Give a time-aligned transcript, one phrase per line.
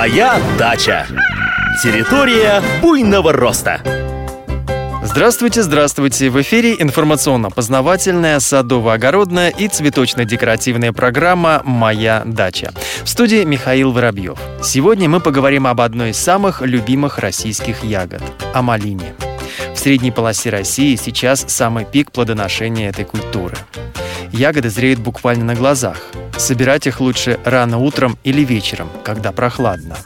[0.00, 1.06] Моя дача.
[1.82, 3.82] Территория буйного роста.
[5.04, 6.30] Здравствуйте, здравствуйте!
[6.30, 12.72] В эфире информационно-познавательная, садово-огородная и цветочно-декоративная программа «Моя дача».
[13.04, 14.38] В студии Михаил Воробьев.
[14.62, 18.22] Сегодня мы поговорим об одной из самых любимых российских ягод–
[18.54, 19.12] о малине.
[19.74, 23.58] В средней полосе России сейчас самый пик плодоношения этой культуры.
[24.32, 25.98] Ягоды зреют буквально на глазах.
[26.40, 29.98] Собирать их лучше рано утром или вечером, когда прохладно.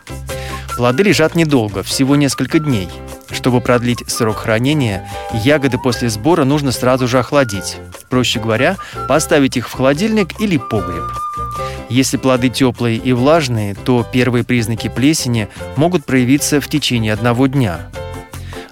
[0.76, 2.88] Плоды лежат недолго, всего несколько дней.
[3.30, 7.76] Чтобы продлить срок хранения, ягоды после сбора нужно сразу же охладить.
[8.10, 8.76] Проще говоря,
[9.08, 11.04] поставить их в холодильник или погреб.
[11.88, 17.92] Если плоды теплые и влажные, то первые признаки плесени могут проявиться в течение одного дня.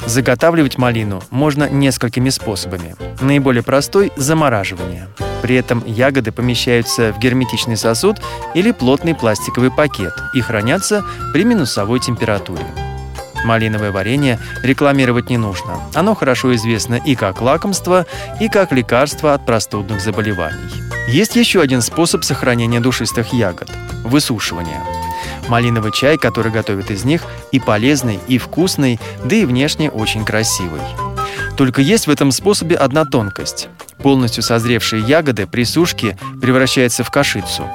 [0.07, 2.97] Заготавливать малину можно несколькими способами.
[3.21, 5.09] Наиболее простой– замораживание.
[5.43, 8.19] При этом ягоды помещаются в герметичный сосуд
[8.55, 12.65] или плотный пластиковый пакет и хранятся при минусовой температуре.
[13.45, 15.81] Малиновое варенье рекламировать не нужно.
[15.95, 18.07] Оно хорошо известно и как лакомство,
[18.41, 20.59] и как лекарство от простудных заболеваний.
[21.09, 23.69] Есть еще один способ сохранения душистых ягод–
[24.05, 24.81] высушивание.
[25.49, 30.81] Малиновый чай, который готовят из них, и полезный, и вкусный, да и внешне очень красивый.
[31.57, 33.69] Только есть в этом способе одна тонкость.
[33.99, 37.69] Полностью созревшие ягоды при сушке превращаются в кашицу.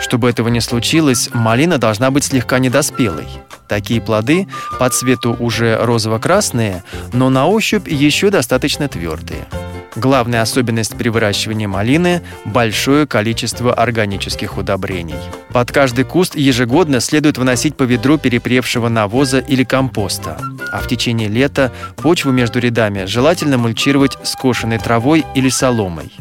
[0.00, 3.28] Чтобы этого не случилось, малина должна быть слегка недоспелой.
[3.68, 9.46] Такие плоды по цвету уже розово-красные, но на ощупь еще достаточно твердые.
[9.96, 15.16] Главная особенность при выращивании малины– большое количество органических удобрений.
[15.52, 20.38] Под каждый куст ежегодно следует вносить по ведру перепревшего навоза или компоста.
[20.72, 26.12] А в течение лета почву между рядами желательно мульчировать скошенной травой или соломой.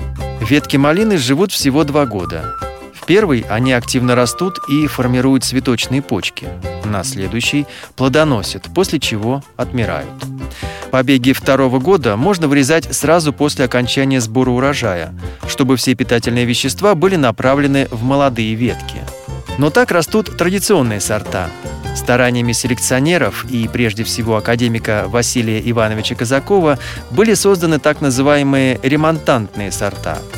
[0.42, 2.56] Ветки малины живут всего два года
[3.10, 6.48] первый они активно растут и формируют цветочные почки.
[6.86, 10.12] На следующий плодоносят, после чего отмирают.
[10.92, 15.14] Побеги второго года можно вырезать сразу после окончания сбора урожая,
[15.48, 19.02] чтобы все питательные вещества были направлены в молодые ветки.
[19.58, 21.50] Но так растут традиционные сорта.
[21.96, 26.80] Стараниями селекционеров и прежде всего академика Василия Ивановича Казакова
[27.12, 30.18] были созданы так называемые ремонтантные сорта–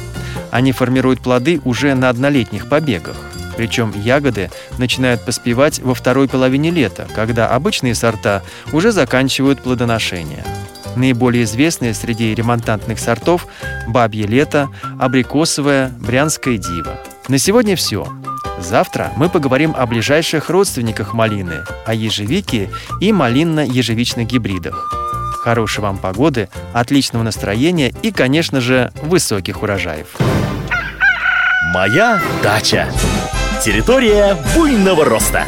[0.51, 3.15] они формируют плоды уже на однолетних побегах.
[3.61, 4.49] Причем ягоды
[4.79, 8.41] начинают поспевать во второй половине лета, когда обычные сорта
[8.73, 10.43] уже заканчивают плодоношение.
[10.95, 13.45] Наиболее известные среди ремонтантных сортов–
[13.87, 14.69] бабье лето,
[14.99, 16.99] абрикосовое, брянское диво.
[17.27, 18.07] На сегодня все.
[18.59, 24.91] Завтра мы поговорим о ближайших родственниках малины, о ежевике и малинно-ежевичных гибридах.
[25.43, 30.07] Хорошей вам погоды, отличного настроения и, конечно же, высоких урожаев.
[31.73, 32.89] Моя дача.
[33.61, 35.45] Территория буйного роста.